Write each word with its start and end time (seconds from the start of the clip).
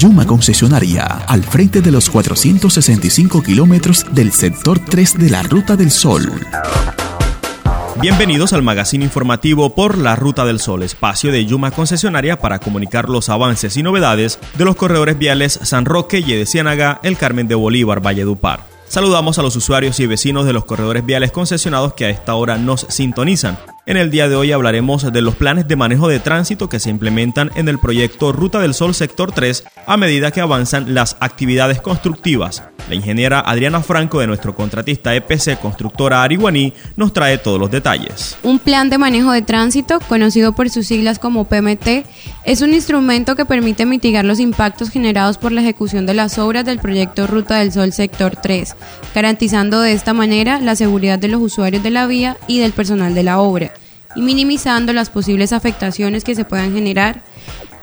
Yuma 0.00 0.26
Concesionaria, 0.26 1.04
al 1.26 1.44
frente 1.44 1.82
de 1.82 1.90
los 1.90 2.08
460 2.08 3.42
kilómetros 3.44 4.06
del 4.12 4.32
sector 4.32 4.78
3 4.78 5.18
de 5.18 5.28
la 5.28 5.42
Ruta 5.42 5.76
del 5.76 5.90
Sol. 5.90 6.40
Bienvenidos 8.00 8.54
al 8.54 8.62
magazine 8.62 9.04
informativo 9.04 9.74
por 9.74 9.98
la 9.98 10.16
Ruta 10.16 10.46
del 10.46 10.58
Sol, 10.58 10.84
espacio 10.84 11.30
de 11.30 11.44
Yuma 11.44 11.70
Concesionaria 11.70 12.38
para 12.38 12.60
comunicar 12.60 13.10
los 13.10 13.28
avances 13.28 13.76
y 13.76 13.82
novedades 13.82 14.38
de 14.56 14.64
los 14.64 14.74
corredores 14.74 15.18
viales 15.18 15.60
San 15.64 15.84
Roque, 15.84 16.22
de 16.22 16.46
Ciénaga, 16.46 16.98
El 17.02 17.18
Carmen 17.18 17.46
de 17.46 17.56
Bolívar, 17.56 18.00
Valledupar. 18.00 18.64
Saludamos 18.88 19.38
a 19.38 19.42
los 19.42 19.54
usuarios 19.54 20.00
y 20.00 20.06
vecinos 20.06 20.46
de 20.46 20.54
los 20.54 20.64
corredores 20.64 21.04
viales 21.04 21.30
concesionados 21.30 21.92
que 21.92 22.06
a 22.06 22.08
esta 22.10 22.34
hora 22.36 22.56
nos 22.56 22.86
sintonizan. 22.88 23.58
En 23.86 23.96
el 23.96 24.10
día 24.10 24.28
de 24.28 24.36
hoy 24.36 24.52
hablaremos 24.52 25.10
de 25.10 25.20
los 25.22 25.36
planes 25.36 25.66
de 25.66 25.74
manejo 25.74 26.08
de 26.08 26.20
tránsito 26.20 26.68
que 26.68 26.78
se 26.78 26.90
implementan 26.90 27.50
en 27.54 27.68
el 27.68 27.78
proyecto 27.78 28.30
Ruta 28.30 28.60
del 28.60 28.74
Sol 28.74 28.94
Sector 28.94 29.32
3 29.32 29.64
a 29.86 29.96
medida 29.96 30.30
que 30.30 30.42
avanzan 30.42 30.94
las 30.94 31.16
actividades 31.20 31.80
constructivas. 31.80 32.62
La 32.90 32.96
ingeniera 32.96 33.38
Adriana 33.38 33.82
Franco 33.82 34.18
de 34.18 34.26
nuestro 34.26 34.52
contratista 34.52 35.14
EPC 35.14 35.60
Constructora 35.60 36.24
Ariguaní 36.24 36.72
nos 36.96 37.12
trae 37.12 37.38
todos 37.38 37.60
los 37.60 37.70
detalles. 37.70 38.36
Un 38.42 38.58
plan 38.58 38.90
de 38.90 38.98
manejo 38.98 39.30
de 39.30 39.42
tránsito, 39.42 40.00
conocido 40.08 40.56
por 40.56 40.70
sus 40.70 40.88
siglas 40.88 41.20
como 41.20 41.44
PMT, 41.44 42.04
es 42.44 42.62
un 42.62 42.74
instrumento 42.74 43.36
que 43.36 43.44
permite 43.44 43.86
mitigar 43.86 44.24
los 44.24 44.40
impactos 44.40 44.90
generados 44.90 45.38
por 45.38 45.52
la 45.52 45.60
ejecución 45.60 46.04
de 46.04 46.14
las 46.14 46.36
obras 46.38 46.64
del 46.64 46.80
proyecto 46.80 47.28
Ruta 47.28 47.58
del 47.58 47.70
Sol 47.70 47.92
Sector 47.92 48.34
3, 48.34 48.74
garantizando 49.14 49.80
de 49.80 49.92
esta 49.92 50.12
manera 50.12 50.58
la 50.58 50.74
seguridad 50.74 51.20
de 51.20 51.28
los 51.28 51.40
usuarios 51.40 51.84
de 51.84 51.90
la 51.90 52.08
vía 52.08 52.38
y 52.48 52.58
del 52.58 52.72
personal 52.72 53.14
de 53.14 53.22
la 53.22 53.38
obra 53.38 53.70
y 54.16 54.22
minimizando 54.22 54.92
las 54.92 55.10
posibles 55.10 55.52
afectaciones 55.52 56.24
que 56.24 56.34
se 56.34 56.44
puedan 56.44 56.74
generar 56.74 57.22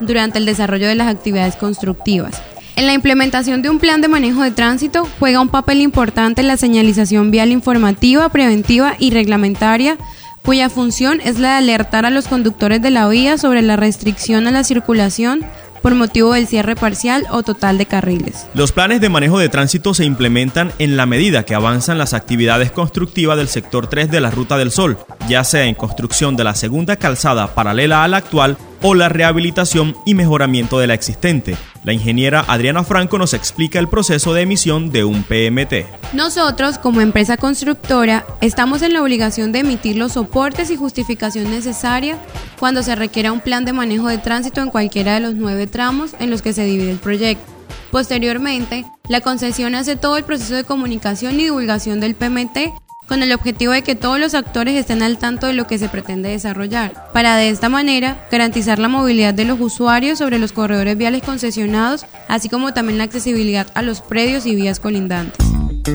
durante 0.00 0.38
el 0.38 0.46
desarrollo 0.46 0.88
de 0.88 0.94
las 0.94 1.08
actividades 1.08 1.56
constructivas. 1.56 2.40
En 2.76 2.86
la 2.86 2.92
implementación 2.92 3.62
de 3.62 3.70
un 3.70 3.78
plan 3.78 4.00
de 4.00 4.08
manejo 4.08 4.42
de 4.42 4.50
tránsito 4.50 5.06
juega 5.20 5.40
un 5.40 5.48
papel 5.48 5.80
importante 5.80 6.42
la 6.42 6.56
señalización 6.56 7.30
vial 7.30 7.52
informativa, 7.52 8.28
preventiva 8.30 8.96
y 8.98 9.10
reglamentaria, 9.10 9.96
cuya 10.42 10.68
función 10.68 11.20
es 11.20 11.38
la 11.38 11.52
de 11.52 11.58
alertar 11.58 12.04
a 12.04 12.10
los 12.10 12.26
conductores 12.26 12.82
de 12.82 12.90
la 12.90 13.08
vía 13.08 13.38
sobre 13.38 13.62
la 13.62 13.76
restricción 13.76 14.48
a 14.48 14.50
la 14.50 14.64
circulación 14.64 15.46
por 15.82 15.94
motivo 15.94 16.32
del 16.32 16.48
cierre 16.48 16.74
parcial 16.74 17.26
o 17.30 17.42
total 17.42 17.78
de 17.78 17.86
carriles. 17.86 18.46
Los 18.54 18.72
planes 18.72 19.00
de 19.00 19.10
manejo 19.10 19.38
de 19.38 19.50
tránsito 19.50 19.94
se 19.94 20.04
implementan 20.04 20.72
en 20.78 20.96
la 20.96 21.06
medida 21.06 21.44
que 21.44 21.54
avanzan 21.54 21.98
las 21.98 22.14
actividades 22.14 22.72
constructivas 22.72 23.36
del 23.36 23.48
sector 23.48 23.86
3 23.86 24.10
de 24.10 24.20
la 24.20 24.30
Ruta 24.30 24.56
del 24.56 24.70
Sol, 24.70 24.98
ya 25.28 25.44
sea 25.44 25.64
en 25.64 25.74
construcción 25.74 26.36
de 26.36 26.44
la 26.44 26.54
segunda 26.54 26.96
calzada 26.96 27.54
paralela 27.54 28.02
a 28.02 28.08
la 28.08 28.16
actual 28.16 28.56
o 28.82 28.94
la 28.94 29.10
rehabilitación 29.10 29.94
y 30.06 30.14
mejoramiento 30.14 30.78
de 30.78 30.86
la 30.86 30.94
existente. 30.94 31.56
La 31.84 31.92
ingeniera 31.92 32.42
Adriana 32.48 32.82
Franco 32.82 33.18
nos 33.18 33.34
explica 33.34 33.78
el 33.78 33.88
proceso 33.88 34.32
de 34.32 34.40
emisión 34.40 34.90
de 34.90 35.04
un 35.04 35.22
PMT. 35.22 36.14
Nosotros, 36.14 36.78
como 36.78 37.02
empresa 37.02 37.36
constructora, 37.36 38.24
estamos 38.40 38.80
en 38.80 38.94
la 38.94 39.02
obligación 39.02 39.52
de 39.52 39.58
emitir 39.58 39.98
los 39.98 40.12
soportes 40.12 40.70
y 40.70 40.76
justificación 40.76 41.50
necesaria 41.50 42.18
cuando 42.58 42.82
se 42.82 42.96
requiera 42.96 43.32
un 43.32 43.40
plan 43.40 43.66
de 43.66 43.74
manejo 43.74 44.08
de 44.08 44.16
tránsito 44.16 44.62
en 44.62 44.70
cualquiera 44.70 45.12
de 45.12 45.20
los 45.20 45.34
nueve 45.34 45.66
tramos 45.66 46.12
en 46.20 46.30
los 46.30 46.40
que 46.40 46.54
se 46.54 46.64
divide 46.64 46.92
el 46.92 46.98
proyecto. 46.98 47.44
Posteriormente, 47.90 48.86
la 49.08 49.20
concesión 49.20 49.74
hace 49.74 49.94
todo 49.94 50.16
el 50.16 50.24
proceso 50.24 50.54
de 50.54 50.64
comunicación 50.64 51.34
y 51.34 51.44
divulgación 51.44 52.00
del 52.00 52.14
PMT 52.14 52.72
con 53.06 53.22
el 53.22 53.32
objetivo 53.32 53.72
de 53.72 53.82
que 53.82 53.94
todos 53.94 54.18
los 54.18 54.34
actores 54.34 54.74
estén 54.74 55.02
al 55.02 55.18
tanto 55.18 55.46
de 55.46 55.52
lo 55.52 55.66
que 55.66 55.78
se 55.78 55.88
pretende 55.88 56.30
desarrollar, 56.30 57.10
para 57.12 57.36
de 57.36 57.48
esta 57.48 57.68
manera 57.68 58.26
garantizar 58.30 58.78
la 58.78 58.88
movilidad 58.88 59.34
de 59.34 59.44
los 59.44 59.60
usuarios 59.60 60.18
sobre 60.18 60.38
los 60.38 60.52
corredores 60.52 60.96
viales 60.96 61.22
concesionados, 61.22 62.06
así 62.28 62.48
como 62.48 62.74
también 62.74 62.98
la 62.98 63.04
accesibilidad 63.04 63.66
a 63.74 63.82
los 63.82 64.00
predios 64.00 64.46
y 64.46 64.54
vías 64.54 64.80
colindantes. 64.80 65.46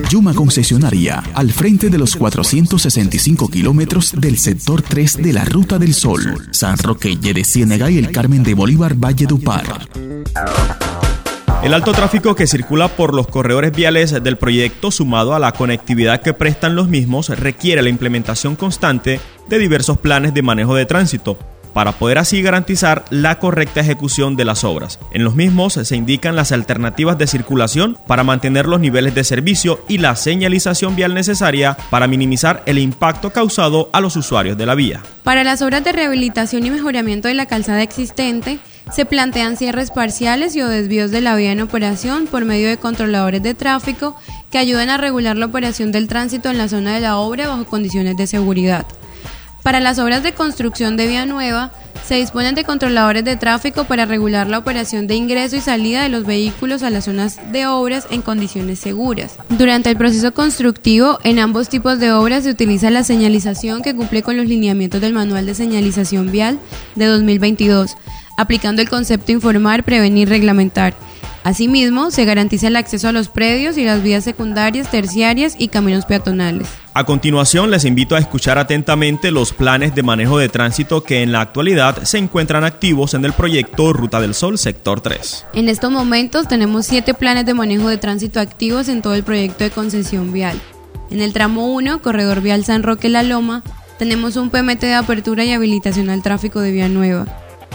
Yuma 0.08 0.34
Concesionaria, 0.34 1.22
al 1.34 1.50
frente 1.50 1.90
de 1.90 1.98
los 1.98 2.14
465 2.14 3.48
kilómetros 3.48 4.12
del 4.16 4.38
sector 4.38 4.82
3 4.82 5.16
de 5.18 5.32
la 5.32 5.44
Ruta 5.44 5.78
del 5.78 5.94
Sol, 5.94 6.48
San 6.52 6.78
Roque, 6.78 7.16
de 7.16 7.44
Ciénega 7.44 7.90
y 7.90 7.98
el 7.98 8.12
Carmen 8.12 8.42
de 8.42 8.54
Bolívar, 8.54 8.94
Valle 8.94 9.26
de 9.26 9.34
Upar. 9.34 9.88
El 11.62 11.74
alto 11.74 11.92
tráfico 11.92 12.34
que 12.34 12.46
circula 12.46 12.88
por 12.88 13.12
los 13.12 13.28
corredores 13.28 13.72
viales 13.72 14.22
del 14.22 14.38
proyecto, 14.38 14.90
sumado 14.90 15.34
a 15.34 15.38
la 15.38 15.52
conectividad 15.52 16.22
que 16.22 16.32
prestan 16.32 16.74
los 16.74 16.88
mismos, 16.88 17.28
requiere 17.28 17.82
la 17.82 17.90
implementación 17.90 18.56
constante 18.56 19.20
de 19.46 19.58
diversos 19.58 19.98
planes 19.98 20.32
de 20.32 20.40
manejo 20.40 20.74
de 20.74 20.86
tránsito, 20.86 21.36
para 21.74 21.92
poder 21.92 22.16
así 22.16 22.40
garantizar 22.40 23.04
la 23.10 23.38
correcta 23.38 23.80
ejecución 23.80 24.36
de 24.36 24.46
las 24.46 24.64
obras. 24.64 24.98
En 25.12 25.22
los 25.22 25.34
mismos 25.34 25.74
se 25.74 25.96
indican 25.96 26.34
las 26.34 26.50
alternativas 26.50 27.18
de 27.18 27.26
circulación 27.26 27.98
para 28.06 28.24
mantener 28.24 28.66
los 28.66 28.80
niveles 28.80 29.14
de 29.14 29.22
servicio 29.22 29.84
y 29.86 29.98
la 29.98 30.16
señalización 30.16 30.96
vial 30.96 31.12
necesaria 31.12 31.76
para 31.90 32.06
minimizar 32.06 32.62
el 32.64 32.78
impacto 32.78 33.30
causado 33.30 33.90
a 33.92 34.00
los 34.00 34.16
usuarios 34.16 34.56
de 34.56 34.64
la 34.64 34.74
vía. 34.74 35.02
Para 35.24 35.44
las 35.44 35.60
obras 35.60 35.84
de 35.84 35.92
rehabilitación 35.92 36.64
y 36.64 36.70
mejoramiento 36.70 37.28
de 37.28 37.34
la 37.34 37.44
calzada 37.44 37.82
existente, 37.82 38.60
se 38.92 39.04
plantean 39.04 39.56
cierres 39.56 39.90
parciales 39.90 40.56
y 40.56 40.62
o 40.62 40.68
desvíos 40.68 41.10
de 41.10 41.20
la 41.20 41.36
vía 41.36 41.52
en 41.52 41.60
operación 41.60 42.26
por 42.26 42.44
medio 42.44 42.68
de 42.68 42.76
controladores 42.76 43.42
de 43.42 43.54
tráfico 43.54 44.16
que 44.50 44.58
ayuden 44.58 44.90
a 44.90 44.96
regular 44.96 45.36
la 45.36 45.46
operación 45.46 45.92
del 45.92 46.08
tránsito 46.08 46.50
en 46.50 46.58
la 46.58 46.68
zona 46.68 46.94
de 46.94 47.00
la 47.00 47.16
obra 47.16 47.48
bajo 47.48 47.64
condiciones 47.64 48.16
de 48.16 48.26
seguridad. 48.26 48.86
Para 49.62 49.80
las 49.80 49.98
obras 49.98 50.22
de 50.22 50.32
construcción 50.32 50.96
de 50.96 51.06
vía 51.06 51.26
nueva, 51.26 51.70
se 52.04 52.16
disponen 52.16 52.54
de 52.54 52.64
controladores 52.64 53.24
de 53.24 53.36
tráfico 53.36 53.84
para 53.84 54.06
regular 54.06 54.48
la 54.48 54.58
operación 54.58 55.06
de 55.06 55.14
ingreso 55.14 55.54
y 55.54 55.60
salida 55.60 56.02
de 56.02 56.08
los 56.08 56.24
vehículos 56.24 56.82
a 56.82 56.90
las 56.90 57.04
zonas 57.04 57.38
de 57.52 57.66
obras 57.66 58.08
en 58.10 58.22
condiciones 58.22 58.80
seguras. 58.80 59.36
Durante 59.50 59.90
el 59.90 59.96
proceso 59.96 60.32
constructivo, 60.32 61.20
en 61.22 61.38
ambos 61.38 61.68
tipos 61.68 62.00
de 62.00 62.10
obras 62.10 62.44
se 62.44 62.50
utiliza 62.50 62.90
la 62.90 63.04
señalización 63.04 63.82
que 63.82 63.94
cumple 63.94 64.22
con 64.22 64.36
los 64.36 64.46
lineamientos 64.46 65.00
del 65.00 65.12
Manual 65.12 65.46
de 65.46 65.54
Señalización 65.54 66.32
Vial 66.32 66.58
de 66.96 67.04
2022 67.04 67.96
aplicando 68.40 68.82
el 68.82 68.88
concepto 68.88 69.32
informar, 69.32 69.84
prevenir, 69.84 70.28
reglamentar. 70.28 70.94
Asimismo, 71.42 72.10
se 72.10 72.26
garantiza 72.26 72.68
el 72.68 72.76
acceso 72.76 73.08
a 73.08 73.12
los 73.12 73.28
predios 73.28 73.78
y 73.78 73.84
las 73.84 74.02
vías 74.02 74.24
secundarias, 74.24 74.90
terciarias 74.90 75.54
y 75.58 75.68
caminos 75.68 76.04
peatonales. 76.04 76.68
A 76.92 77.04
continuación, 77.04 77.70
les 77.70 77.86
invito 77.86 78.14
a 78.14 78.18
escuchar 78.18 78.58
atentamente 78.58 79.30
los 79.30 79.52
planes 79.52 79.94
de 79.94 80.02
manejo 80.02 80.38
de 80.38 80.50
tránsito 80.50 81.02
que 81.02 81.22
en 81.22 81.32
la 81.32 81.40
actualidad 81.40 82.02
se 82.02 82.18
encuentran 82.18 82.64
activos 82.64 83.14
en 83.14 83.24
el 83.24 83.32
proyecto 83.32 83.92
Ruta 83.94 84.20
del 84.20 84.34
Sol 84.34 84.58
Sector 84.58 85.00
3. 85.00 85.46
En 85.54 85.68
estos 85.68 85.90
momentos 85.90 86.46
tenemos 86.46 86.84
siete 86.84 87.14
planes 87.14 87.46
de 87.46 87.54
manejo 87.54 87.88
de 87.88 87.96
tránsito 87.96 88.38
activos 88.40 88.88
en 88.88 89.00
todo 89.00 89.14
el 89.14 89.22
proyecto 89.22 89.64
de 89.64 89.70
concesión 89.70 90.32
vial. 90.32 90.60
En 91.10 91.20
el 91.20 91.32
tramo 91.32 91.72
1, 91.72 92.02
Corredor 92.02 92.42
Vial 92.42 92.64
San 92.64 92.82
Roque 92.82 93.08
La 93.08 93.22
Loma, 93.22 93.62
tenemos 93.98 94.36
un 94.36 94.50
PMT 94.50 94.80
de 94.80 94.94
apertura 94.94 95.44
y 95.44 95.52
habilitación 95.52 96.10
al 96.10 96.22
tráfico 96.22 96.60
de 96.60 96.70
vía 96.70 96.88
nueva. 96.88 97.26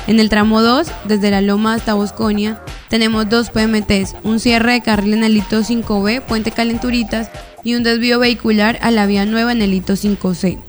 En 0.07 0.19
el 0.19 0.29
tramo 0.29 0.61
2, 0.61 0.87
desde 1.07 1.31
la 1.31 1.41
Loma 1.41 1.73
hasta 1.73 1.93
Bosconia, 1.95 2.61
tenemos 2.89 3.27
dos 3.27 3.49
PMTs, 3.49 4.15
un 4.23 4.39
cierre 4.39 4.73
de 4.73 4.81
carril 4.81 5.13
en 5.13 5.23
el 5.23 5.37
hito 5.37 5.61
5B, 5.61 6.21
Puente 6.21 6.51
Calenturitas, 6.51 7.29
y 7.63 7.73
un 7.73 7.83
desvío 7.83 8.19
vehicular 8.19 8.77
a 8.81 8.91
la 8.91 9.07
vía 9.07 9.25
nueva 9.25 9.51
en 9.51 9.61
el 9.61 9.73
hito 9.73 9.93
5C. 9.93 10.59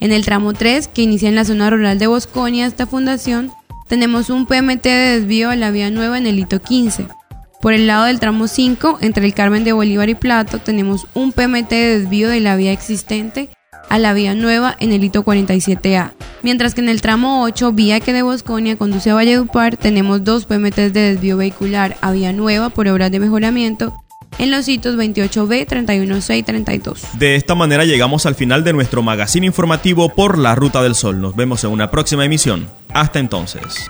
En 0.00 0.12
el 0.12 0.24
tramo 0.24 0.52
3, 0.52 0.88
que 0.88 1.02
inicia 1.02 1.28
en 1.28 1.36
la 1.36 1.44
zona 1.44 1.70
rural 1.70 1.98
de 1.98 2.08
Bosconia 2.08 2.66
hasta 2.66 2.86
Fundación, 2.86 3.52
tenemos 3.86 4.28
un 4.30 4.46
PMT 4.46 4.82
de 4.82 5.20
desvío 5.20 5.50
a 5.50 5.56
la 5.56 5.70
vía 5.70 5.90
nueva 5.90 6.18
en 6.18 6.26
el 6.26 6.38
hito 6.38 6.60
15. 6.60 7.06
Por 7.60 7.72
el 7.72 7.86
lado 7.86 8.04
del 8.04 8.20
tramo 8.20 8.48
5, 8.48 8.98
entre 9.00 9.24
el 9.24 9.34
Carmen 9.34 9.64
de 9.64 9.72
Bolívar 9.72 10.08
y 10.08 10.14
Plato, 10.14 10.58
tenemos 10.58 11.06
un 11.14 11.32
PMT 11.32 11.70
de 11.70 12.00
desvío 12.00 12.28
de 12.28 12.40
la 12.40 12.56
vía 12.56 12.72
existente 12.72 13.50
a 13.88 13.98
la 13.98 14.12
vía 14.12 14.34
nueva 14.34 14.76
en 14.78 14.92
el 14.92 15.04
hito 15.04 15.24
47A. 15.24 16.12
Mientras 16.42 16.74
que 16.74 16.80
en 16.80 16.88
el 16.88 17.00
tramo 17.00 17.42
8, 17.44 17.72
vía 17.72 18.00
que 18.00 18.12
de 18.12 18.22
Bosconia 18.22 18.76
conduce 18.76 19.10
a 19.10 19.14
Valledupar, 19.14 19.76
tenemos 19.76 20.24
dos 20.24 20.46
PMTs 20.46 20.92
de 20.92 21.12
desvío 21.12 21.36
vehicular 21.36 21.96
a 22.00 22.12
vía 22.12 22.32
nueva 22.32 22.70
por 22.70 22.88
obras 22.88 23.10
de 23.10 23.20
mejoramiento 23.20 23.94
en 24.38 24.50
los 24.50 24.68
hitos 24.68 24.96
28B, 24.96 25.66
31C 25.66 26.38
y 26.38 26.42
32. 26.42 27.02
De 27.18 27.36
esta 27.36 27.54
manera 27.54 27.84
llegamos 27.84 28.26
al 28.26 28.34
final 28.34 28.64
de 28.64 28.72
nuestro 28.72 29.02
magazine 29.02 29.46
informativo 29.46 30.08
por 30.08 30.38
la 30.38 30.54
Ruta 30.54 30.82
del 30.82 30.94
Sol. 30.94 31.20
Nos 31.20 31.36
vemos 31.36 31.64
en 31.64 31.70
una 31.70 31.90
próxima 31.90 32.24
emisión. 32.24 32.68
Hasta 32.92 33.18
entonces. 33.18 33.88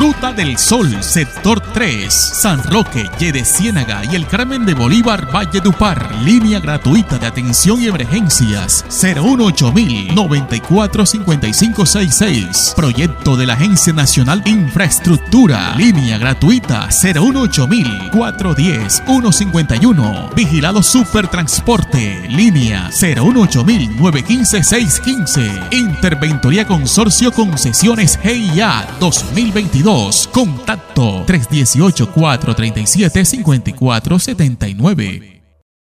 Ruta 0.00 0.32
del 0.32 0.56
Sol, 0.56 1.02
sector 1.02 1.60
3, 1.60 2.10
San 2.10 2.64
Roque, 2.64 3.10
Yede 3.18 3.44
Ciénaga 3.44 4.02
y 4.02 4.16
el 4.16 4.26
Carmen 4.26 4.64
de 4.64 4.72
Bolívar, 4.72 5.28
Valle 5.30 5.60
Dupar. 5.60 6.14
Línea 6.24 6.58
gratuita 6.58 7.18
de 7.18 7.26
atención 7.26 7.82
y 7.82 7.88
emergencias 7.88 8.82
018 8.88 9.74
94 10.14 11.04
5566. 11.04 12.72
Proyecto 12.74 13.36
de 13.36 13.44
la 13.44 13.52
Agencia 13.52 13.92
Nacional 13.92 14.42
de 14.42 14.48
Infraestructura. 14.52 15.74
Línea 15.76 16.16
gratuita 16.16 16.88
018 16.88 17.68
410 18.10 19.02
151. 19.04 20.30
Vigilado 20.34 20.82
Supertransporte. 20.82 22.26
Línea 22.26 22.88
018 22.98 23.64
915 23.64 24.64
615. 24.64 25.60
Interventoría 25.72 26.66
Consorcio 26.66 27.32
Concesiones 27.32 28.18
GIA 28.22 28.88
2022. 28.98 29.89
Contacto 30.30 31.24
318 31.24 32.06
437 32.12 33.42
5479. 33.42 35.39